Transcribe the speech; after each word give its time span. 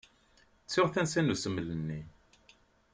Ttuɣ 0.63 0.87
tansa 0.93 1.21
n 1.21 1.33
usmel-nni. 1.33 2.01